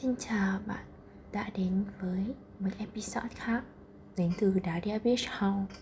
Xin 0.00 0.14
chào 0.16 0.58
bạn 0.66 0.84
đã 1.32 1.50
đến 1.54 1.84
với 2.00 2.34
một 2.60 2.70
episode 2.78 3.28
khác 3.34 3.62
đến 4.16 4.32
từ 4.38 4.54
Daria 4.64 4.98
Beach 4.98 5.28
House 5.38 5.74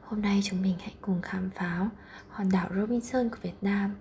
Hôm 0.00 0.22
nay 0.22 0.40
chúng 0.44 0.62
mình 0.62 0.74
hãy 0.78 0.94
cùng 1.00 1.22
khám 1.22 1.50
phá 1.50 1.88
hòn 2.28 2.48
đảo 2.52 2.68
Robinson 2.76 3.28
của 3.28 3.36
Việt 3.42 3.62
Nam, 3.62 3.94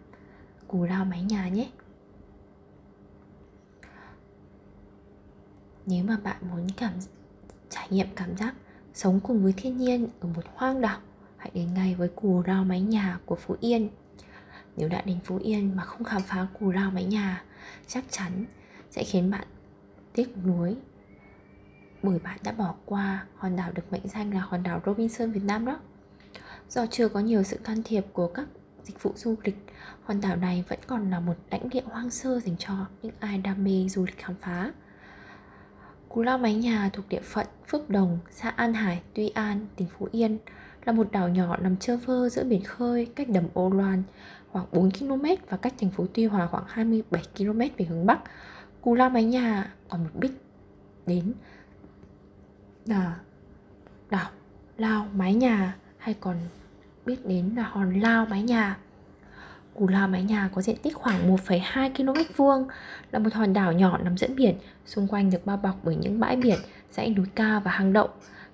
Cù 0.67 0.83
Lao 0.83 1.05
Mái 1.05 1.23
Nhà 1.23 1.47
nhé. 1.47 1.69
Nếu 5.85 6.03
mà 6.03 6.17
bạn 6.23 6.37
muốn 6.49 6.67
cảm, 6.77 6.93
trải 7.69 7.87
nghiệm 7.89 8.07
cảm 8.15 8.37
giác 8.37 8.55
sống 8.93 9.19
cùng 9.19 9.43
với 9.43 9.53
thiên 9.57 9.77
nhiên 9.77 10.07
ở 10.19 10.27
một 10.35 10.43
hoang 10.55 10.81
đảo, 10.81 10.99
Hãy 11.37 11.51
đến 11.53 11.73
ngay 11.73 11.95
với 11.95 12.07
Cù 12.07 12.43
Lao 12.45 12.63
Mái 12.63 12.81
Nhà 12.81 13.19
của 13.25 13.35
Phú 13.35 13.55
Yên. 13.59 13.89
Nếu 14.77 14.89
đã 14.89 15.01
đến 15.01 15.19
Phú 15.23 15.37
Yên 15.43 15.75
mà 15.75 15.83
không 15.83 16.03
khám 16.03 16.21
phá 16.21 16.47
Cù 16.59 16.71
Lao 16.71 16.91
Mái 16.91 17.05
Nhà, 17.05 17.43
chắc 17.87 18.03
chắn 18.09 18.45
sẽ 18.95 19.03
khiến 19.03 19.31
bạn 19.31 19.47
tiếc 20.13 20.37
nuối 20.45 20.75
bởi 22.03 22.19
bạn 22.19 22.39
đã 22.43 22.51
bỏ 22.51 22.75
qua 22.85 23.25
hòn 23.35 23.55
đảo 23.55 23.71
được 23.71 23.91
mệnh 23.91 24.07
danh 24.07 24.33
là 24.33 24.39
hòn 24.39 24.63
đảo 24.63 24.81
Robinson 24.85 25.31
Việt 25.31 25.43
Nam 25.43 25.65
đó. 25.65 25.79
Do 26.69 26.85
chưa 26.85 27.07
có 27.07 27.19
nhiều 27.19 27.43
sự 27.43 27.57
can 27.63 27.83
thiệp 27.83 28.05
của 28.13 28.27
các 28.27 28.47
dịch 28.83 29.03
vụ 29.03 29.11
du 29.15 29.35
lịch, 29.43 29.57
hòn 30.03 30.21
đảo 30.21 30.35
này 30.35 30.63
vẫn 30.69 30.79
còn 30.87 31.09
là 31.09 31.19
một 31.19 31.33
lãnh 31.51 31.69
địa 31.69 31.81
hoang 31.85 32.09
sơ 32.09 32.39
dành 32.39 32.55
cho 32.57 32.73
những 33.01 33.13
ai 33.19 33.37
đam 33.37 33.63
mê 33.63 33.87
du 33.89 34.05
lịch 34.05 34.17
khám 34.17 34.35
phá. 34.41 34.71
Cú 36.09 36.21
Lao 36.21 36.37
Mái 36.37 36.55
Nhà 36.55 36.89
thuộc 36.93 37.09
địa 37.09 37.21
phận 37.23 37.47
Phước 37.67 37.89
Đồng, 37.89 38.19
xã 38.31 38.49
An 38.49 38.73
Hải, 38.73 39.01
Tuy 39.13 39.29
An, 39.29 39.67
tỉnh 39.75 39.87
Phú 39.97 40.07
Yên 40.11 40.37
là 40.85 40.93
một 40.93 41.11
đảo 41.11 41.29
nhỏ 41.29 41.57
nằm 41.57 41.77
trơ 41.77 41.97
vơ 41.97 42.29
giữa 42.29 42.43
biển 42.43 42.63
khơi 42.63 43.05
cách 43.15 43.29
đầm 43.29 43.43
Ô 43.53 43.69
Loan 43.69 44.03
khoảng 44.51 44.65
4 44.71 44.91
km 44.91 45.25
và 45.49 45.57
cách 45.57 45.73
thành 45.79 45.89
phố 45.89 46.05
Tuy 46.13 46.25
Hòa 46.25 46.47
khoảng 46.47 46.63
27 46.67 47.23
km 47.37 47.59
về 47.59 47.85
hướng 47.89 48.05
Bắc. 48.05 48.19
Cù 48.85 48.93
Lao 48.93 49.09
Mái 49.09 49.23
Nhà 49.23 49.71
còn 49.89 50.03
một 50.03 50.09
biết 50.13 50.29
đến 51.05 51.33
là 52.85 53.15
đảo 54.09 54.29
Lao 54.77 55.07
Mái 55.15 55.33
Nhà 55.33 55.75
hay 55.97 56.15
còn 56.19 56.35
biết 57.05 57.25
đến 57.25 57.53
là 57.55 57.63
hòn 57.63 57.99
Lao 57.99 58.25
Mái 58.25 58.43
Nhà. 58.43 58.77
Cù 59.73 59.87
Lao 59.87 60.07
Mái 60.07 60.23
Nhà 60.23 60.49
có 60.55 60.61
diện 60.61 60.75
tích 60.83 60.95
khoảng 60.95 61.35
1,2 61.35 61.93
km 61.95 62.33
vuông, 62.35 62.67
là 63.11 63.19
một 63.19 63.33
hòn 63.33 63.53
đảo 63.53 63.73
nhỏ 63.73 63.97
nằm 63.97 64.17
giữa 64.17 64.27
biển, 64.35 64.55
xung 64.85 65.07
quanh 65.07 65.29
được 65.29 65.45
bao 65.45 65.57
bọc 65.57 65.75
bởi 65.83 65.95
những 65.95 66.19
bãi 66.19 66.35
biển, 66.35 66.59
dãy 66.91 67.09
núi 67.09 67.25
cao 67.35 67.59
và 67.59 67.71
hang 67.71 67.93
động. 67.93 68.09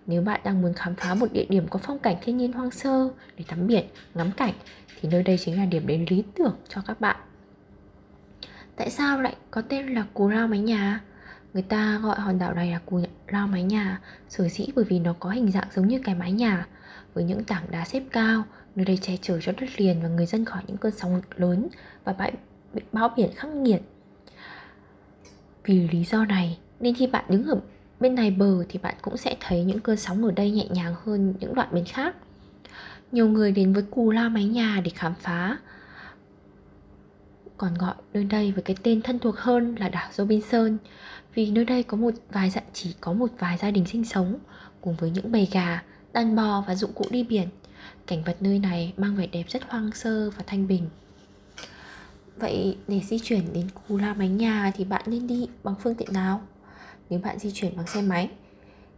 Nếu 0.06 0.22
bạn 0.22 0.42
đang 0.44 0.62
muốn 0.62 0.73
khám 0.73 0.95
phá 0.95 1.14
một 1.14 1.28
địa 1.32 1.45
điểm 1.50 1.68
có 1.70 1.80
phong 1.84 2.00
cảnh 2.00 2.16
thiên 2.22 2.38
nhiên 2.38 2.54
hoang 2.54 2.72
sơ 2.72 3.10
để 3.38 3.44
tắm 3.48 3.68
biển, 3.68 3.86
ngắm 4.14 4.32
cảnh 4.32 4.54
thì 5.02 5.10
nơi 5.10 5.23
đây 5.23 5.38
chính 5.38 5.58
là 5.58 5.66
điểm 5.66 5.88
đến 5.88 6.06
lý 6.10 6.23
tưởng 6.36 6.56
cho 6.68 6.82
các 6.88 7.02
bạn. 7.02 7.18
Tại 8.82 8.90
sao 8.90 9.22
lại 9.22 9.36
có 9.52 9.62
tên 9.62 9.88
là 9.88 10.06
Cù 10.14 10.30
Lao 10.30 10.48
Mái 10.48 10.60
Nhà? 10.60 11.02
Người 11.54 11.64
ta 11.64 12.00
gọi 12.04 12.20
hòn 12.20 12.40
đảo 12.40 12.54
này 12.54 12.72
là 12.72 12.80
Cù 12.86 13.00
Lao 13.28 13.48
Mái 13.48 13.64
Nhà 13.64 14.00
sở 14.30 14.48
dĩ 14.48 14.68
bởi 14.76 14.86
vì 14.86 15.00
nó 15.00 15.14
có 15.20 15.30
hình 15.30 15.52
dạng 15.52 15.68
giống 15.76 15.88
như 15.88 16.00
cái 16.04 16.16
mái 16.16 16.32
nhà 16.32 16.68
với 17.14 17.23
những 17.23 17.44
tảng 17.44 17.64
đá 17.72 17.86
xếp 17.86 18.04
cao, 18.12 18.44
nơi 18.76 18.86
đây 18.86 18.98
che 18.98 19.18
chở 19.22 19.40
cho 19.42 19.52
đất 19.52 19.70
liền 19.78 20.04
và 20.04 20.10
người 20.10 20.26
dân 20.26 20.46
khỏi 20.46 20.62
những 20.68 20.78
cơn 20.78 20.92
sóng 20.92 21.22
lớn 21.36 21.68
và 22.04 22.14
bãi 22.14 22.34
bão 22.92 23.10
biển 23.10 23.30
khắc 23.36 23.52
nghiệt. 23.52 23.82
Vì 25.64 25.88
lý 25.88 26.04
do 26.04 26.26
này 26.26 26.60
nên 26.80 26.95
khi 26.95 27.08
bạn 27.08 27.26
đứng 27.30 27.48
ở 27.48 27.60
bên 28.00 28.16
này 28.16 28.32
bờ 28.32 28.64
thì 28.70 28.80
bạn 28.80 28.95
cũng 29.02 29.18
sẽ 29.18 29.36
thấy 29.40 29.64
những 29.64 29.80
cơn 29.80 29.98
sóng 29.98 30.26
ở 30.26 30.32
đây 30.32 30.52
nhẹ 30.52 30.68
nhàng 30.70 30.95
hơn 31.06 31.34
những 31.40 31.56
đoạn 31.56 31.68
bên 31.72 31.86
khác. 31.86 32.16
Nhiều 33.12 33.28
người 33.28 33.52
đến 33.52 33.73
với 33.73 33.84
Cù 33.84 34.12
Lao 34.12 34.30
Mái 34.30 34.45
Nhà 34.45 34.82
để 34.84 34.92
khám 34.95 35.14
phá 35.22 35.58
còn 37.62 37.73
gọi 37.73 37.94
nơi 38.14 38.23
đây 38.23 38.52
với 38.52 38.64
cái 38.64 38.76
tên 38.84 39.02
thân 39.02 39.20
thuộc 39.20 39.38
hơn 39.38 39.76
là 39.76 39.90
đảo 39.90 40.09
Robinson 40.14 40.78
vì 41.34 41.52
nơi 41.52 41.66
đây 41.66 41.84
có 41.84 41.98
một 41.98 42.14
vài 42.31 42.50
dạ 42.50 42.62
chỉ 42.73 42.95
có 43.02 43.14
một 43.14 43.28
vài 43.40 43.58
gia 43.58 43.72
đình 43.72 43.86
sinh 43.86 44.06
sống 44.06 44.40
cùng 44.81 44.95
với 44.95 45.09
những 45.09 45.31
bầy 45.31 45.48
gà, 45.52 45.84
đàn 46.14 46.36
bò 46.36 46.64
và 46.67 46.76
dụng 46.76 46.94
cụ 46.94 47.05
đi 47.10 47.23
biển. 47.23 47.48
Cảnh 48.08 48.23
vật 48.23 48.38
nơi 48.39 48.60
này 48.60 48.94
mang 48.98 49.16
vẻ 49.16 49.27
đẹp 49.27 49.44
rất 49.48 49.64
hoang 49.70 49.92
sơ 49.92 50.30
và 50.30 50.44
thanh 50.48 50.67
bình. 50.67 50.89
Vậy 52.38 52.77
để 52.88 52.99
di 52.99 53.20
chuyển 53.20 53.54
đến 53.54 53.67
Cù 53.70 53.98
La 53.98 54.14
Mái 54.14 54.30
Nhà 54.30 54.72
thì 54.76 54.83
bạn 54.83 55.04
nên 55.05 55.28
đi 55.28 55.48
bằng 55.64 55.76
phương 55.83 55.95
tiện 55.95 56.14
nào? 56.14 56.42
Nếu 57.10 57.20
bạn 57.20 57.39
di 57.39 57.52
chuyển 57.52 57.78
bằng 57.78 57.88
xe 57.88 58.02
máy 58.02 58.30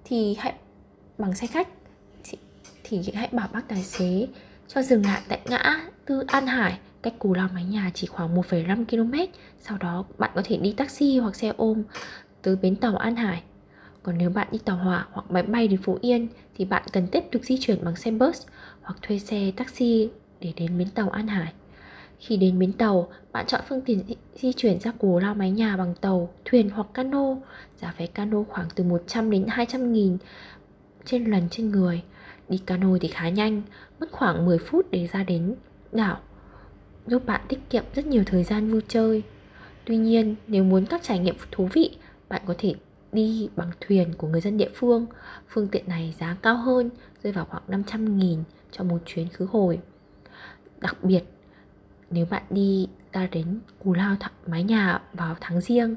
thì 0.03 0.35
hãy 0.39 0.53
bằng 1.17 1.35
xe 1.35 1.47
khách 1.47 1.67
thì 2.83 3.01
hãy 3.13 3.29
bảo 3.31 3.47
bác 3.53 3.67
tài 3.67 3.83
xế 3.83 4.27
cho 4.67 4.81
dừng 4.81 5.05
lại 5.05 5.21
tại 5.27 5.39
ngã 5.45 5.89
Tư 6.05 6.23
An 6.27 6.47
Hải 6.47 6.79
cách 7.03 7.19
Cù 7.19 7.33
Lao 7.33 7.49
Mái 7.53 7.63
Nhà 7.63 7.91
chỉ 7.93 8.07
khoảng 8.07 8.35
1,5 8.35 8.85
km. 8.85 9.31
Sau 9.61 9.77
đó 9.77 10.05
bạn 10.17 10.31
có 10.35 10.41
thể 10.45 10.57
đi 10.57 10.73
taxi 10.73 11.17
hoặc 11.17 11.35
xe 11.35 11.53
ôm 11.57 11.83
từ 12.41 12.55
bến 12.55 12.75
tàu 12.75 12.97
An 12.97 13.15
Hải. 13.15 13.43
Còn 14.03 14.17
nếu 14.17 14.29
bạn 14.29 14.47
đi 14.51 14.57
tàu 14.65 14.77
hỏa 14.77 15.07
hoặc 15.11 15.31
máy 15.31 15.43
bay 15.43 15.67
đến 15.67 15.81
Phú 15.81 15.97
Yên 16.01 16.27
thì 16.57 16.65
bạn 16.65 16.83
cần 16.91 17.07
tiếp 17.07 17.23
tục 17.31 17.41
di 17.45 17.57
chuyển 17.61 17.85
bằng 17.85 17.95
xe 17.95 18.11
bus 18.11 18.41
hoặc 18.81 18.97
thuê 19.01 19.19
xe 19.19 19.51
taxi 19.55 20.09
để 20.39 20.53
đến 20.55 20.77
bến 20.77 20.89
tàu 20.89 21.09
An 21.09 21.27
Hải. 21.27 21.53
Khi 22.19 22.37
đến 22.37 22.59
bến 22.59 22.73
tàu, 22.73 23.07
bạn 23.31 23.45
chọn 23.47 23.61
phương 23.69 23.81
tiện 23.81 23.99
di 24.35 24.53
chuyển 24.53 24.79
ra 24.79 24.91
Cù 24.91 25.19
Lao 25.19 25.35
Mái 25.35 25.51
Nhà 25.51 25.77
bằng 25.77 25.95
tàu, 26.01 26.29
thuyền 26.45 26.69
hoặc 26.69 26.87
cano. 26.93 27.35
Giá 27.81 27.93
vé 27.97 28.07
cano 28.07 28.43
khoảng 28.49 28.67
từ 28.75 28.83
100 28.83 29.29
đến 29.31 29.45
200 29.49 29.93
nghìn 29.93 30.17
trên 31.05 31.25
lần 31.25 31.49
trên 31.51 31.71
người. 31.71 32.03
Đi 32.49 32.57
cano 32.57 32.97
thì 33.01 33.07
khá 33.07 33.29
nhanh, 33.29 33.61
mất 33.99 34.11
khoảng 34.11 34.45
10 34.45 34.57
phút 34.57 34.91
để 34.91 35.07
ra 35.07 35.23
đến 35.23 35.55
đảo 35.91 36.19
giúp 37.07 37.25
bạn 37.25 37.41
tiết 37.47 37.59
kiệm 37.69 37.83
rất 37.95 38.07
nhiều 38.07 38.23
thời 38.25 38.43
gian 38.43 38.71
vui 38.71 38.81
chơi. 38.87 39.23
Tuy 39.85 39.97
nhiên, 39.97 40.35
nếu 40.47 40.63
muốn 40.63 40.85
các 40.85 41.03
trải 41.03 41.19
nghiệm 41.19 41.35
thú 41.51 41.69
vị, 41.73 41.97
bạn 42.29 42.41
có 42.45 42.55
thể 42.57 42.73
đi 43.11 43.49
bằng 43.55 43.71
thuyền 43.81 44.13
của 44.17 44.27
người 44.27 44.41
dân 44.41 44.57
địa 44.57 44.69
phương. 44.73 45.05
Phương 45.49 45.67
tiện 45.67 45.87
này 45.87 46.13
giá 46.19 46.37
cao 46.41 46.57
hơn, 46.57 46.89
rơi 47.23 47.33
vào 47.33 47.45
khoảng 47.45 47.63
500 47.67 48.17
nghìn 48.17 48.43
cho 48.71 48.83
một 48.83 48.99
chuyến 49.05 49.29
khứ 49.29 49.47
hồi. 49.51 49.79
Đặc 50.79 51.03
biệt, 51.03 51.23
nếu 52.09 52.25
bạn 52.29 52.43
đi 52.49 52.87
ta 53.11 53.27
đến 53.31 53.59
Cù 53.83 53.93
Lao 53.93 54.15
mái 54.47 54.63
nhà 54.63 55.01
vào 55.13 55.35
tháng 55.41 55.61
riêng, 55.61 55.95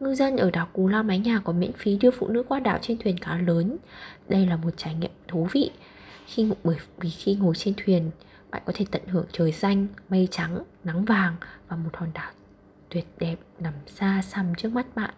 ngư 0.00 0.14
dân 0.14 0.36
ở 0.36 0.50
đảo 0.50 0.68
Cù 0.72 0.88
Lao 0.88 1.02
mái 1.02 1.18
nhà 1.18 1.40
có 1.44 1.52
miễn 1.52 1.72
phí 1.72 1.98
đưa 1.98 2.10
phụ 2.10 2.28
nữ 2.28 2.42
qua 2.42 2.60
đảo 2.60 2.78
trên 2.82 2.98
thuyền 2.98 3.18
cá 3.18 3.36
lớn. 3.36 3.76
Đây 4.28 4.46
là 4.46 4.56
một 4.56 4.70
trải 4.76 4.94
nghiệm 4.94 5.10
thú 5.28 5.48
vị 5.52 5.70
khi 6.26 6.50
bởi 6.64 6.76
vì 7.00 7.10
khi 7.10 7.34
ngồi 7.34 7.54
trên 7.54 7.74
thuyền 7.84 8.10
bạn 8.52 8.62
có 8.66 8.72
thể 8.76 8.86
tận 8.90 9.02
hưởng 9.06 9.26
trời 9.32 9.52
xanh, 9.52 9.86
mây 10.08 10.28
trắng, 10.30 10.62
nắng 10.84 11.04
vàng 11.04 11.36
và 11.68 11.76
một 11.76 11.90
hòn 11.94 12.10
đảo 12.14 12.32
tuyệt 12.88 13.06
đẹp 13.18 13.36
nằm 13.58 13.74
xa 13.86 14.22
xăm 14.22 14.54
trước 14.54 14.72
mắt 14.72 14.86
bạn. 14.94 15.14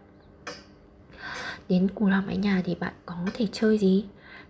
Đến 1.69 1.89
Cù 1.95 2.09
Lao 2.09 2.23
Mái 2.23 2.37
Nhà 2.37 2.63
thì 2.65 2.75
bạn 2.75 2.95
có 3.07 3.17
thể 3.35 3.47
chơi 3.53 3.79
gì? 3.79 4.05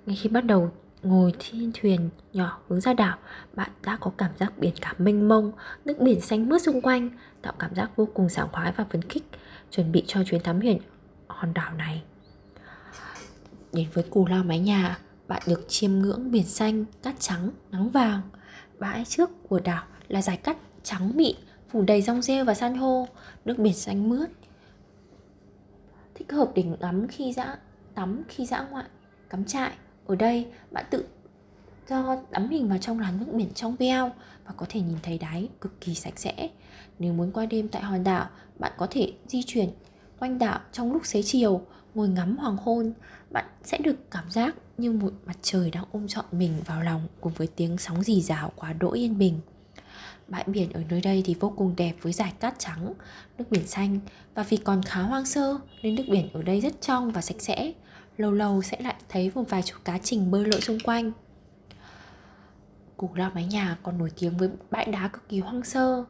Ngay 0.07 0.17
khi 0.17 0.29
bắt 0.29 0.41
đầu 0.45 0.73
ngồi 1.03 1.33
trên 1.39 1.73
thuyền 1.75 2.11
nhỏ 2.33 2.61
hướng 2.69 2.81
ra 2.81 2.95
đảo, 2.95 3.19
bạn 3.55 3.71
đã 3.83 3.97
có 4.01 4.11
cảm 4.19 4.31
giác 4.39 4.59
biển 4.59 4.73
cả 4.81 4.95
mênh 4.99 5.29
mông, 5.29 5.53
nước 5.85 5.97
biển 6.01 6.21
xanh 6.21 6.49
mướt 6.49 6.63
xung 6.63 6.81
quanh, 6.81 7.11
tạo 7.43 7.53
cảm 7.59 7.75
giác 7.75 7.91
vô 7.97 8.09
cùng 8.15 8.29
sảng 8.29 8.49
khoái 8.53 8.73
và 8.73 8.85
phấn 8.91 9.03
khích, 9.03 9.25
chuẩn 9.71 9.93
bị 9.93 10.05
cho 10.07 10.25
chuyến 10.25 10.43
thám 10.43 10.61
hiểm 10.61 10.79
hòn 11.27 11.55
đảo 11.55 11.75
này. 11.75 12.03
Đến 13.73 13.87
với 13.93 14.05
Cù 14.11 14.27
Lao 14.27 14.45
Mái 14.45 14.59
Nhà, 14.59 14.99
bạn 15.29 15.43
được 15.47 15.65
chiêm 15.69 15.93
ngưỡng 15.93 16.31
biển 16.31 16.47
xanh, 16.47 16.85
cát 17.03 17.15
trắng, 17.19 17.51
nắng 17.71 17.91
vàng, 17.91 18.21
Bãi 18.79 19.05
trước 19.05 19.31
của 19.49 19.61
đảo 19.61 19.85
là 20.09 20.23
giải 20.23 20.37
cắt 20.37 20.57
trắng 20.83 21.13
mịn 21.15 21.37
phủ 21.69 21.83
đầy 21.83 22.03
rong 22.03 22.23
rêu 22.23 22.45
và 22.45 22.55
san 22.55 22.75
hô, 22.75 23.09
nước 23.45 23.59
biển 23.59 23.75
xanh 23.75 24.09
mướt. 24.09 24.31
Thích 26.15 26.33
hợp 26.33 26.51
để 26.55 26.63
ngắm 26.81 27.09
khi 27.09 27.33
dã 27.33 27.57
tắm 27.95 28.23
khi 28.29 28.47
dã 28.47 28.67
ngoại, 28.71 28.85
cắm 29.31 29.45
trại. 29.45 29.73
Ở 30.07 30.15
đây 30.15 30.47
bạn 30.71 30.85
tự 30.91 31.05
do 31.89 32.17
đắm 32.31 32.49
mình 32.49 32.69
vào 32.69 32.79
trong 32.79 33.01
làn 33.01 33.21
nước 33.21 33.33
biển 33.33 33.51
trong 33.55 33.77
veo 33.77 34.11
và 34.45 34.53
có 34.57 34.67
thể 34.69 34.81
nhìn 34.81 34.99
thấy 35.03 35.19
đáy 35.19 35.49
cực 35.61 35.81
kỳ 35.81 35.95
sạch 35.95 36.19
sẽ. 36.19 36.49
Nếu 36.99 37.13
muốn 37.13 37.33
qua 37.33 37.47
đêm 37.47 37.69
tại 37.69 37.83
hòn 37.83 38.05
đảo, 38.05 38.29
bạn 38.59 38.73
có 38.77 38.87
thể 38.91 39.13
di 39.27 39.43
chuyển 39.43 39.71
quanh 40.19 40.39
đảo 40.39 40.61
trong 40.73 40.93
lúc 40.93 41.07
xế 41.07 41.23
chiều, 41.23 41.61
ngồi 41.95 42.09
ngắm 42.09 42.37
hoàng 42.37 42.57
hôn. 42.57 42.93
Bạn 43.31 43.45
sẽ 43.65 43.79
được 43.79 44.11
cảm 44.11 44.31
giác 44.31 44.55
như 44.79 44.93
một 44.93 45.13
mặt 45.27 45.37
trời 45.43 45.71
đang 45.71 45.85
ôm 45.93 46.09
trọn 46.09 46.25
mình 46.33 46.53
vào 46.67 46.83
lòng 46.83 47.09
cùng 47.21 47.33
với 47.33 47.47
tiếng 47.47 47.79
sóng 47.79 48.03
rì 48.03 48.21
rào 48.21 48.53
quá 48.57 48.73
đỗi 48.73 48.99
yên 48.99 49.19
bình. 49.19 49.41
Bãi 50.29 50.45
biển 50.47 50.73
ở 50.73 50.83
nơi 50.91 51.01
đây 51.01 51.23
thì 51.27 51.35
vô 51.41 51.53
cùng 51.57 51.75
đẹp 51.77 51.95
với 52.03 52.13
dải 52.13 52.33
cát 52.41 52.59
trắng, 52.59 52.95
nước 53.39 53.45
biển 53.51 53.67
xanh 53.67 54.01
và 54.35 54.43
vì 54.43 54.57
còn 54.57 54.83
khá 54.83 55.03
hoang 55.03 55.25
sơ 55.25 55.59
nên 55.83 55.95
nước 55.95 56.05
biển 56.11 56.29
ở 56.33 56.43
đây 56.43 56.61
rất 56.61 56.81
trong 56.81 57.11
và 57.11 57.21
sạch 57.21 57.37
sẽ. 57.39 57.73
Lâu 58.17 58.33
lâu 58.33 58.63
sẽ 58.63 58.77
lại 58.81 58.95
thấy 59.09 59.31
một 59.35 59.45
vài 59.49 59.63
chú 59.63 59.77
cá 59.85 59.99
trình 59.99 60.31
bơi 60.31 60.45
lội 60.45 60.61
xung 60.61 60.79
quanh. 60.85 61.13
Cù 62.97 63.11
lao 63.15 63.31
mái 63.35 63.45
nhà 63.45 63.77
còn 63.83 63.99
nổi 63.99 64.11
tiếng 64.19 64.37
với 64.37 64.49
bãi 64.71 64.85
đá 64.85 65.09
cực 65.09 65.29
kỳ 65.29 65.41
hoang 65.41 65.65
sơ. 65.65 66.05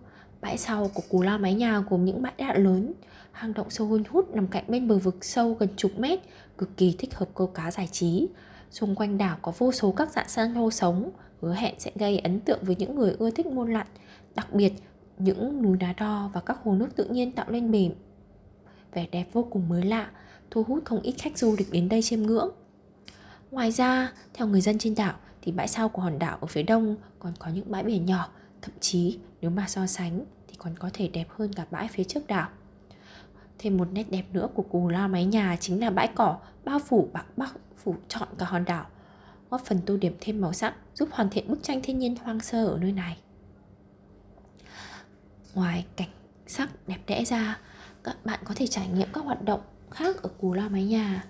Bãi 0.45 0.59
sau 0.59 0.91
của 0.95 1.03
cù 1.09 1.23
lao 1.23 1.39
mái 1.39 1.55
nhà 1.55 1.83
gồm 1.91 2.05
những 2.05 2.23
bãi 2.23 2.33
đá 2.39 2.55
lớn, 2.55 2.93
hang 3.33 3.55
động 3.55 3.71
sâu 3.71 3.87
hun 3.87 4.03
hút 4.11 4.35
nằm 4.35 4.47
cạnh 4.47 4.65
bên 4.69 4.89
bờ 4.89 4.99
vực 4.99 5.25
sâu 5.25 5.55
gần 5.55 5.69
chục 5.77 5.99
mét, 5.99 6.21
cực 6.59 6.77
kỳ 6.77 6.95
thích 6.99 7.15
hợp 7.15 7.29
câu 7.35 7.47
cá 7.47 7.71
giải 7.71 7.89
trí 7.93 8.29
Xung 8.71 8.95
quanh 8.95 9.19
đảo 9.19 9.39
có 9.43 9.53
vô 9.59 9.73
số 9.73 9.93
các 9.93 10.13
dạng 10.13 10.29
san 10.29 10.55
hô 10.55 10.71
sống, 10.71 11.11
hứa 11.41 11.55
hẹn 11.55 11.75
sẽ 11.79 11.91
gây 11.95 12.19
ấn 12.19 12.41
tượng 12.41 12.59
với 12.63 12.77
những 12.79 12.97
người 12.97 13.17
ưa 13.19 13.31
thích 13.31 13.47
môn 13.47 13.73
lặn. 13.73 13.87
Đặc 14.35 14.53
biệt, 14.53 14.73
những 15.19 15.63
núi 15.63 15.77
đá 15.77 15.93
đo 15.93 16.31
và 16.35 16.41
các 16.41 16.59
hồ 16.65 16.75
nước 16.75 16.97
tự 16.97 17.05
nhiên 17.05 17.33
tạo 17.33 17.47
lên 17.51 17.71
bể 17.71 17.91
vẻ 18.93 19.07
đẹp 19.13 19.29
vô 19.33 19.47
cùng 19.51 19.69
mới 19.69 19.83
lạ, 19.83 20.11
thu 20.51 20.63
hút 20.63 20.85
không 20.85 21.01
ít 21.01 21.15
khách 21.19 21.39
du 21.39 21.55
lịch 21.59 21.73
đến 21.73 21.89
đây 21.89 22.03
chiêm 22.03 22.23
ngưỡng. 22.23 22.51
Ngoài 23.51 23.71
ra, 23.71 24.13
theo 24.35 24.47
người 24.47 24.61
dân 24.61 24.79
trên 24.79 24.95
đảo 24.95 25.15
thì 25.43 25.53
bãi 25.53 25.69
sau 25.69 25.89
của 25.89 26.03
hòn 26.03 26.19
đảo 26.19 26.39
ở 26.41 26.47
phía 26.47 26.63
đông 26.63 26.97
còn 27.19 27.33
có 27.39 27.51
những 27.55 27.71
bãi 27.71 27.83
biển 27.83 28.07
nhỏ, 28.07 28.31
thậm 28.65 28.75
chí 28.81 29.19
nếu 29.41 29.51
mà 29.51 29.69
so 29.69 29.87
sánh 29.87 30.25
thì 30.49 30.55
còn 30.59 30.75
có 30.79 30.91
thể 30.93 31.09
đẹp 31.09 31.27
hơn 31.31 31.53
cả 31.53 31.67
bãi 31.71 31.89
phía 31.89 32.05
trước 32.05 32.27
đảo. 32.27 32.49
Thêm 33.59 33.77
một 33.77 33.89
nét 33.93 34.05
đẹp 34.11 34.25
nữa 34.33 34.49
của 34.55 34.63
Cù 34.63 34.89
Lao 34.89 35.09
mái 35.09 35.25
nhà 35.25 35.57
chính 35.61 35.81
là 35.81 35.91
bãi 35.91 36.09
cỏ 36.15 36.39
bao 36.65 36.79
phủ 36.79 37.09
bạc 37.13 37.27
bắc 37.37 37.55
phủ 37.77 37.95
trọn 38.09 38.29
cả 38.39 38.47
hòn 38.47 38.65
đảo, 38.65 38.87
góp 39.51 39.65
phần 39.65 39.81
tô 39.87 39.97
điểm 39.97 40.17
thêm 40.21 40.41
màu 40.41 40.53
sắc, 40.53 40.75
giúp 40.95 41.09
hoàn 41.13 41.31
thiện 41.31 41.49
bức 41.49 41.63
tranh 41.63 41.81
thiên 41.83 41.99
nhiên 41.99 42.17
hoang 42.17 42.41
sơ 42.41 42.67
ở 42.67 42.79
nơi 42.79 42.93
này. 42.93 43.19
Ngoài 45.55 45.87
cảnh 45.97 46.09
sắc 46.47 46.71
đẹp 46.87 46.99
đẽ 47.07 47.25
ra, 47.25 47.59
các 48.05 48.17
bạn 48.25 48.41
có 48.45 48.55
thể 48.57 48.67
trải 48.67 48.89
nghiệm 48.89 49.09
các 49.13 49.25
hoạt 49.25 49.43
động 49.43 49.61
khác 49.91 50.23
ở 50.23 50.29
Cù 50.41 50.53
Lao 50.53 50.69
mái 50.69 50.85
nhà. 50.85 51.25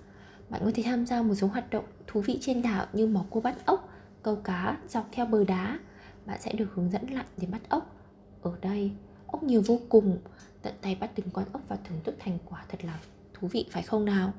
Bạn 0.50 0.60
có 0.64 0.70
thể 0.74 0.82
tham 0.82 1.06
gia 1.06 1.22
một 1.22 1.34
số 1.34 1.46
hoạt 1.46 1.70
động 1.70 1.84
thú 2.06 2.20
vị 2.20 2.38
trên 2.40 2.62
đảo 2.62 2.86
như 2.92 3.06
mò 3.06 3.24
cua 3.30 3.40
bắt 3.40 3.66
ốc, 3.66 3.88
câu 4.22 4.36
cá 4.36 4.78
dọc 4.88 5.08
theo 5.12 5.26
bờ 5.26 5.44
đá. 5.44 5.78
Bạn 6.26 6.40
sẽ 6.40 6.52
được 6.52 6.68
hướng 6.74 6.90
dẫn 6.90 7.06
lặn 7.10 7.26
để 7.36 7.46
bắt 7.50 7.60
ốc. 7.68 7.96
Ở 8.42 8.52
đây, 8.60 8.90
ốc 9.26 9.42
nhiều 9.42 9.62
vô 9.66 9.80
cùng, 9.88 10.18
tận 10.62 10.74
tay 10.80 10.94
bắt 10.94 11.10
từng 11.14 11.26
con 11.32 11.44
ốc 11.52 11.62
và 11.68 11.76
thưởng 11.84 11.98
thức 12.04 12.14
thành 12.18 12.38
quả 12.44 12.64
thật 12.68 12.84
là 12.84 12.98
thú 13.34 13.48
vị 13.48 13.66
phải 13.70 13.82
không 13.82 14.04
nào? 14.04 14.32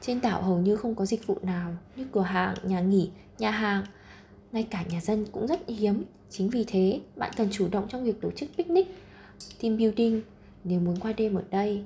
Trên 0.00 0.20
đảo 0.20 0.42
hầu 0.42 0.58
như 0.58 0.76
không 0.76 0.94
có 0.94 1.06
dịch 1.06 1.26
vụ 1.26 1.38
nào 1.42 1.74
như 1.96 2.06
cửa 2.12 2.22
hàng, 2.22 2.54
nhà 2.62 2.80
nghỉ, 2.80 3.10
nhà 3.38 3.50
hàng, 3.50 3.84
ngay 4.52 4.62
cả 4.62 4.84
nhà 4.90 5.00
dân 5.00 5.26
cũng 5.32 5.46
rất 5.46 5.68
hiếm. 5.68 6.04
Chính 6.30 6.50
vì 6.50 6.64
thế, 6.66 7.00
bạn 7.16 7.32
cần 7.36 7.48
chủ 7.52 7.68
động 7.68 7.86
trong 7.88 8.04
việc 8.04 8.20
tổ 8.20 8.30
chức 8.30 8.48
picnic, 8.56 8.86
team 9.62 9.76
building 9.76 10.22
nếu 10.64 10.80
muốn 10.80 10.96
qua 11.00 11.12
đêm 11.12 11.34
ở 11.34 11.42
đây. 11.50 11.84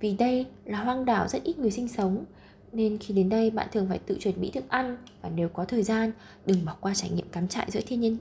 Vì 0.00 0.14
đây 0.14 0.46
là 0.64 0.84
hoang 0.84 1.04
đảo 1.04 1.28
rất 1.28 1.44
ít 1.44 1.58
người 1.58 1.70
sinh 1.70 1.88
sống, 1.88 2.24
nên 2.72 2.98
khi 2.98 3.14
đến 3.14 3.28
đây 3.28 3.50
bạn 3.50 3.68
thường 3.72 3.86
phải 3.88 3.98
tự 3.98 4.16
chuẩn 4.20 4.40
bị 4.40 4.50
thức 4.50 4.64
ăn 4.68 4.96
và 5.22 5.30
nếu 5.36 5.48
có 5.48 5.64
thời 5.64 5.82
gian, 5.82 6.12
đừng 6.46 6.64
bỏ 6.64 6.76
qua 6.80 6.94
trải 6.94 7.10
nghiệm 7.10 7.28
cắm 7.28 7.48
trại 7.48 7.70
giữa 7.70 7.80
thiên 7.86 8.00
nhiên 8.00 8.18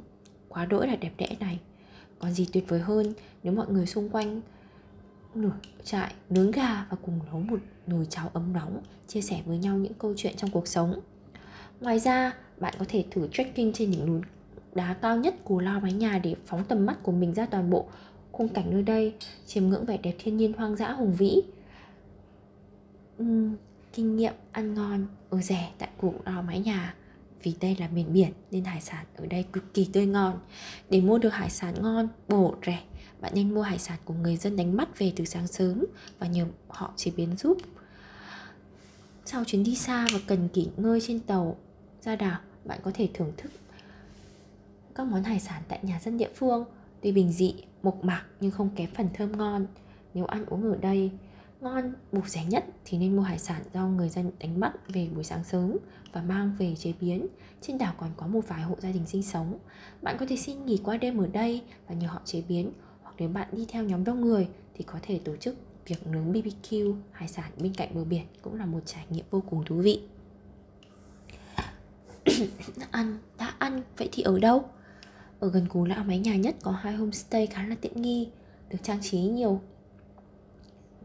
quá 0.56 0.66
đỗi 0.66 0.88
là 0.88 0.96
đẹp 0.96 1.12
đẽ 1.18 1.28
này. 1.40 1.60
Còn 2.20 2.32
gì 2.32 2.48
tuyệt 2.54 2.64
vời 2.68 2.80
hơn 2.80 3.14
nếu 3.44 3.54
mọi 3.54 3.68
người 3.70 3.86
xung 3.86 4.10
quanh 4.10 4.42
lửa 5.36 5.56
trại 5.84 6.14
nướng 6.30 6.52
gà 6.52 6.86
và 6.90 6.98
cùng 7.06 7.20
nấu 7.32 7.40
một 7.40 7.60
nồi 7.88 8.08
cháo 8.10 8.30
ấm 8.34 8.54
nóng 8.54 8.82
chia 9.08 9.22
sẻ 9.22 9.42
với 9.46 9.58
nhau 9.58 9.78
những 9.78 9.94
câu 9.94 10.14
chuyện 10.18 10.36
trong 10.38 10.50
cuộc 10.50 10.68
sống. 10.68 11.00
Ngoài 11.82 12.00
ra 12.00 12.34
bạn 12.58 12.74
có 12.80 12.86
thể 12.88 13.06
thử 13.12 13.28
trekking 13.28 13.72
trên 13.74 13.92
đỉnh 13.92 14.06
núi 14.06 14.22
đá 14.76 14.94
cao 14.94 15.18
nhất 15.18 15.36
của 15.44 15.60
lao 15.60 15.80
mái 15.80 15.94
nhà 15.94 16.20
để 16.24 16.36
phóng 16.46 16.64
tầm 16.64 16.86
mắt 16.86 17.04
của 17.04 17.12
mình 17.12 17.34
ra 17.34 17.46
toàn 17.46 17.70
bộ 17.70 17.88
khung 18.32 18.50
cảnh 18.50 18.66
nơi 18.72 18.84
đây 18.84 19.16
chiêm 19.46 19.68
ngưỡng 19.68 19.86
vẻ 19.86 19.98
đẹp 19.98 20.16
thiên 20.20 20.38
nhiên 20.38 20.54
hoang 20.54 20.76
dã 20.76 20.92
hùng 20.92 21.16
vĩ. 21.16 21.42
Uhm, 23.22 23.56
kinh 23.94 24.16
nghiệm 24.16 24.34
ăn 24.52 24.74
ngon 24.74 25.08
ở 25.30 25.42
rẻ 25.42 25.72
tại 25.78 25.90
cụ 25.98 26.14
lao 26.26 26.44
mái 26.44 26.60
nhà 26.60 26.96
vì 27.46 27.54
đây 27.62 27.76
là 27.80 27.88
miền 27.88 28.14
biển 28.14 28.32
nên 28.52 28.64
hải 28.64 28.82
sản 28.82 29.06
ở 29.16 29.26
đây 29.26 29.46
cực 29.54 29.74
kỳ 29.74 29.90
tươi 29.94 30.06
ngon. 30.06 30.40
Để 30.90 31.02
mua 31.02 31.18
được 31.18 31.30
hải 31.30 31.50
sản 31.50 31.74
ngon, 31.82 32.08
bổ, 32.28 32.56
rẻ, 32.66 32.84
bạn 33.22 33.32
nên 33.36 33.54
mua 33.54 33.62
hải 33.62 33.80
sản 33.80 33.98
của 34.06 34.14
người 34.14 34.38
dân 34.38 34.56
đánh 34.56 34.78
bắt 34.78 35.00
về 35.00 35.14
từ 35.16 35.26
sáng 35.26 35.48
sớm 35.48 35.86
và 36.20 36.28
nhờ 36.28 36.46
họ 36.68 36.94
chế 36.96 37.12
biến 37.18 37.36
giúp. 37.38 37.58
Sau 39.26 39.44
chuyến 39.44 39.64
đi 39.64 39.76
xa 39.76 40.08
và 40.14 40.20
cần 40.28 40.50
nghỉ 40.54 40.70
ngơi 40.78 41.02
trên 41.02 41.20
tàu 41.20 41.58
ra 42.02 42.16
đảo, 42.16 42.40
bạn 42.66 42.80
có 42.84 42.92
thể 42.94 43.10
thưởng 43.14 43.32
thức 43.38 43.52
các 44.96 45.08
món 45.08 45.24
hải 45.24 45.40
sản 45.40 45.62
tại 45.68 45.80
nhà 45.82 46.00
dân 46.00 46.18
địa 46.18 46.30
phương. 46.36 46.66
Tuy 47.02 47.12
bình 47.12 47.32
dị, 47.32 47.54
mộc 47.84 48.04
mạc 48.04 48.26
nhưng 48.40 48.52
không 48.52 48.70
kém 48.76 48.90
phần 48.96 49.10
thơm 49.14 49.38
ngon. 49.38 49.66
Nếu 50.14 50.26
ăn 50.26 50.46
uống 50.46 50.72
ở 50.72 50.78
đây 50.78 51.12
ngon, 51.66 51.94
bổ 52.12 52.22
rẻ 52.26 52.46
nhất 52.46 52.66
thì 52.86 52.98
nên 52.98 53.16
mua 53.16 53.22
hải 53.22 53.40
sản 53.40 53.62
do 53.74 53.88
người 53.88 54.10
dân 54.10 54.32
đánh 54.40 54.60
bắt 54.60 54.74
về 54.88 55.10
buổi 55.16 55.24
sáng 55.24 55.44
sớm 55.44 55.78
và 56.14 56.22
mang 56.22 56.56
về 56.60 56.76
chế 56.76 56.94
biến. 57.02 57.28
Trên 57.62 57.78
đảo 57.78 57.94
còn 57.98 58.10
có 58.18 58.28
một 58.28 58.42
vài 58.48 58.62
hộ 58.62 58.76
gia 58.80 58.92
đình 58.92 59.06
sinh 59.08 59.24
sống. 59.24 59.58
Bạn 60.02 60.18
có 60.20 60.26
thể 60.30 60.38
xin 60.38 60.66
nghỉ 60.66 60.80
qua 60.84 60.98
đêm 60.98 61.18
ở 61.18 61.28
đây 61.28 61.62
và 61.88 61.96
nhờ 61.96 62.08
họ 62.08 62.22
chế 62.26 62.44
biến. 62.48 62.72
Hoặc 63.04 63.16
nếu 63.18 63.30
bạn 63.30 63.48
đi 63.52 63.66
theo 63.70 63.84
nhóm 63.84 64.04
đông 64.04 64.22
người 64.22 64.48
thì 64.74 64.84
có 64.84 65.00
thể 65.02 65.20
tổ 65.24 65.36
chức 65.36 65.56
việc 65.86 66.08
nướng 66.08 66.34
BBQ, 66.34 66.96
hải 67.12 67.28
sản 67.28 67.52
bên 67.62 67.74
cạnh 67.74 67.90
bờ 67.96 68.04
biển 68.04 68.26
cũng 68.42 68.56
là 68.56 68.66
một 68.66 68.82
trải 68.86 69.06
nghiệm 69.10 69.26
vô 69.32 69.44
cùng 69.50 69.64
thú 69.66 69.76
vị. 69.76 70.02
Ăn, 72.92 73.18
đã 73.38 73.56
ăn, 73.60 73.82
vậy 73.98 74.10
thì 74.12 74.24
ở 74.24 74.40
đâu? 74.40 74.66
Ở 75.40 75.50
gần 75.50 75.68
cú 75.68 75.86
lão 75.86 76.04
máy 76.04 76.20
nhà 76.20 76.36
nhất 76.36 76.56
có 76.62 76.72
hai 76.72 76.94
homestay 76.94 77.48
khá 77.48 77.68
là 77.68 77.76
tiện 77.82 78.02
nghi, 78.02 78.30
được 78.70 78.78
trang 78.84 79.00
trí 79.02 79.20
nhiều. 79.20 79.62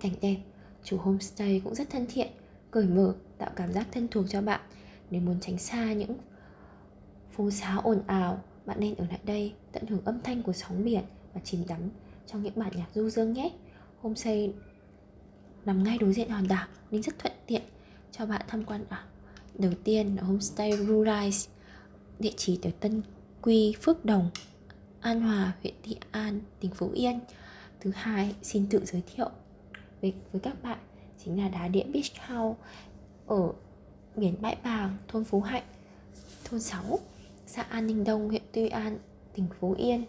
Cảnh 0.01 0.13
đẹp 0.21 0.37
chủ 0.85 0.99
homestay 0.99 1.61
cũng 1.65 1.75
rất 1.75 1.91
thân 1.91 2.07
thiện 2.09 2.29
cởi 2.71 2.85
mở 2.85 3.15
tạo 3.39 3.51
cảm 3.57 3.73
giác 3.73 3.87
thân 3.93 4.09
thuộc 4.09 4.25
cho 4.29 4.43
bạn. 4.43 4.61
Nếu 5.11 5.21
muốn 5.21 5.41
tránh 5.41 5.59
xa 5.59 5.93
những 5.93 6.17
phố 7.33 7.51
xá 7.51 7.77
ồn 7.77 8.03
ào 8.07 8.43
bạn 8.67 8.81
nên 8.81 8.95
ở 8.95 9.05
lại 9.11 9.21
đây 9.25 9.53
tận 9.73 9.87
hưởng 9.87 10.05
âm 10.05 10.21
thanh 10.23 10.43
của 10.43 10.53
sóng 10.53 10.85
biển 10.85 11.03
và 11.35 11.41
chìm 11.45 11.61
đắm 11.69 11.81
trong 12.27 12.43
những 12.43 12.53
bản 12.57 12.73
nhạc 12.77 12.89
du 12.95 13.11
dương 13.11 13.33
nhé. 13.33 13.51
Homestay 14.01 14.53
nằm 15.65 15.85
ngay 15.85 15.99
đối 15.99 16.13
diện 16.13 16.29
hòn 16.29 16.49
đảo 16.49 16.67
nên 16.91 17.03
rất 17.03 17.19
thuận 17.19 17.35
tiện 17.47 17.63
cho 18.13 18.27
bạn 18.27 18.43
tham 18.49 18.65
quan 18.65 18.85
đảo 18.91 19.05
đầu 19.59 19.73
tiên 19.85 20.17
là 20.17 20.23
homestay 20.23 20.73
Rurais, 20.77 21.49
địa 22.19 22.33
chỉ 22.37 22.59
ở 22.63 22.71
Tân 22.81 23.03
Quy, 23.43 23.75
Phước 23.83 24.05
Đồng, 24.05 24.31
An 25.01 25.21
Hòa, 25.21 25.53
huyện 25.63 25.75
Thị 25.83 25.97
An, 26.11 26.41
tỉnh 26.61 26.71
Phú 26.71 26.91
Yên. 26.95 27.21
Thứ 27.81 27.91
hai, 27.95 28.35
xin 28.43 28.67
tự 28.67 28.85
giới 28.85 29.03
thiệu 29.15 29.31
với, 30.03 30.15
với 30.33 30.41
các 30.41 30.63
bạn 30.63 30.79
chính 31.25 31.39
là 31.39 31.49
đá 31.49 31.69
địa 31.69 31.85
Beach 31.85 32.29
House 32.29 32.61
ở 33.27 33.53
biển 34.17 34.35
Bãi 34.41 34.57
Bàng, 34.65 34.97
thôn 35.09 35.25
Phú 35.25 35.41
Hạnh, 35.41 35.65
thôn 36.45 36.61
6, 36.61 36.99
xã 37.47 37.63
An 37.63 37.87
Ninh 37.87 38.05
Đông, 38.05 38.29
huyện 38.29 38.43
Tuy 38.53 38.69
An, 38.69 38.99
tỉnh 39.35 39.47
Phú 39.61 39.75
Yên. 39.79 40.05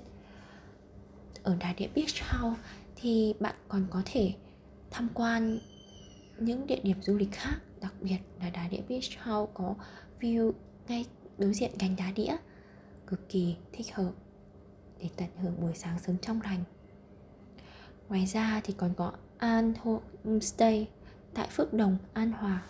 Ở 1.43 1.55
đá 1.59 1.73
địa 1.77 1.89
Beach 1.95 2.21
House 2.21 2.61
thì 2.95 3.33
bạn 3.39 3.55
còn 3.67 3.87
có 3.89 4.01
thể 4.05 4.33
tham 4.91 5.09
quan 5.13 5.59
những 6.39 6.67
địa 6.67 6.79
điểm 6.83 7.01
du 7.01 7.17
lịch 7.17 7.31
khác 7.31 7.55
đặc 7.81 7.93
biệt 8.01 8.17
là 8.39 8.49
đá 8.49 8.67
đĩa 8.67 8.81
Beach 8.89 9.19
House 9.23 9.51
có 9.53 9.75
view 10.19 10.51
ngay 10.87 11.05
đối 11.37 11.53
diện 11.53 11.71
cánh 11.79 11.95
đá 11.95 12.11
đĩa 12.11 12.35
cực 13.07 13.29
kỳ 13.29 13.55
thích 13.71 13.95
hợp 13.95 14.11
để 14.99 15.09
tận 15.15 15.27
hưởng 15.41 15.61
buổi 15.61 15.73
sáng 15.75 15.99
sớm 15.99 16.17
trong 16.17 16.41
lành. 16.41 16.63
Ngoài 18.09 18.25
ra 18.25 18.61
thì 18.63 18.73
còn 18.77 18.93
có 18.97 19.11
An 19.41 19.73
Homestay 19.83 20.87
tại 21.33 21.47
Phước 21.51 21.73
Đồng, 21.73 21.97
An 22.13 22.31
Hòa 22.31 22.61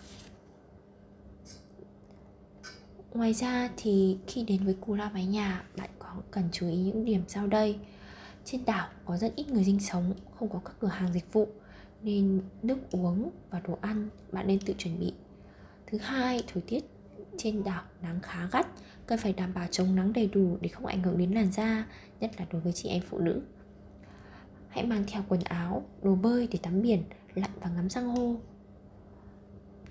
Ngoài 3.14 3.34
ra 3.34 3.70
thì 3.76 4.18
khi 4.26 4.44
đến 4.44 4.64
với 4.64 4.74
Cù 4.80 4.94
Lao 4.94 5.10
Mái 5.14 5.26
Nhà 5.26 5.64
bạn 5.76 5.90
có 5.98 6.08
cần 6.30 6.44
chú 6.52 6.68
ý 6.68 6.76
những 6.76 7.04
điểm 7.04 7.22
sau 7.28 7.46
đây 7.46 7.78
trên 8.44 8.64
đảo 8.64 8.88
có 9.04 9.16
rất 9.16 9.32
ít 9.36 9.48
người 9.48 9.64
sinh 9.64 9.80
sống, 9.80 10.14
không 10.38 10.48
có 10.48 10.60
các 10.64 10.72
cửa 10.80 10.88
hàng 10.88 11.12
dịch 11.12 11.32
vụ 11.32 11.48
nên 12.02 12.42
nước 12.62 12.78
uống 12.90 13.30
và 13.50 13.60
đồ 13.60 13.78
ăn 13.80 14.08
bạn 14.32 14.46
nên 14.46 14.60
tự 14.60 14.74
chuẩn 14.78 15.00
bị. 15.00 15.12
Thứ 15.86 15.98
hai, 15.98 16.42
thời 16.52 16.62
tiết 16.62 16.84
trên 17.38 17.64
đảo 17.64 17.82
nắng 18.02 18.20
khá 18.20 18.48
gắt, 18.52 18.66
cần 19.06 19.18
phải 19.18 19.32
đảm 19.32 19.54
bảo 19.54 19.66
chống 19.70 19.96
nắng 19.96 20.12
đầy 20.12 20.26
đủ 20.26 20.58
để 20.60 20.68
không 20.68 20.86
ảnh 20.86 21.02
hưởng 21.02 21.18
đến 21.18 21.30
làn 21.30 21.52
da, 21.52 21.86
nhất 22.20 22.30
là 22.38 22.46
đối 22.52 22.60
với 22.60 22.72
chị 22.72 22.88
em 22.88 23.02
phụ 23.10 23.18
nữ. 23.18 23.42
Hãy 24.72 24.86
mang 24.86 25.04
theo 25.06 25.22
quần 25.28 25.40
áo, 25.40 25.82
đồ 26.02 26.14
bơi 26.14 26.48
để 26.52 26.58
tắm 26.62 26.82
biển, 26.82 27.02
lặn 27.34 27.50
và 27.60 27.68
ngắm 27.68 27.88
san 27.88 28.04
hô. 28.04 28.36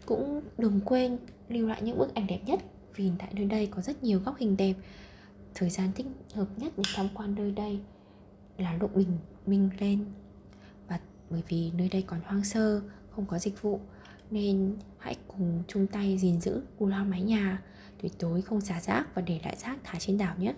Cũng 0.05 0.41
đừng 0.57 0.79
quên 0.85 1.17
lưu 1.49 1.67
lại 1.67 1.81
những 1.81 1.97
bức 1.97 2.15
ảnh 2.15 2.27
đẹp 2.27 2.39
nhất 2.45 2.59
vì 2.95 3.11
tại 3.19 3.29
nơi 3.33 3.45
đây 3.45 3.67
có 3.67 3.81
rất 3.81 4.03
nhiều 4.03 4.19
góc 4.19 4.37
hình 4.37 4.57
đẹp. 4.57 4.73
Thời 5.53 5.69
gian 5.69 5.91
thích 5.95 6.05
hợp 6.33 6.47
nhất 6.57 6.73
để 6.77 6.83
tham 6.95 7.07
quan 7.13 7.35
nơi 7.35 7.51
đây 7.51 7.79
là 8.57 8.77
lúc 8.77 8.95
bình 8.95 9.17
minh 9.45 9.69
lên 9.79 10.05
và 10.87 10.99
bởi 11.29 11.43
vì 11.47 11.71
nơi 11.77 11.89
đây 11.89 12.01
còn 12.01 12.19
hoang 12.25 12.43
sơ 12.43 12.81
không 13.09 13.25
có 13.25 13.39
dịch 13.39 13.61
vụ 13.61 13.79
nên 14.31 14.75
hãy 14.97 15.15
cùng 15.27 15.63
chung 15.67 15.87
tay 15.87 16.17
gìn 16.17 16.41
giữ 16.41 16.61
cù 16.79 16.87
lao 16.87 17.05
mái 17.05 17.21
nhà 17.21 17.61
tuyệt 18.01 18.11
đối 18.19 18.41
không 18.41 18.61
xả 18.61 18.81
rác 18.81 19.15
và 19.15 19.21
để 19.21 19.39
lại 19.43 19.55
rác 19.57 19.77
thải 19.83 19.99
trên 19.99 20.17
đảo 20.17 20.35
nhé 20.37 20.53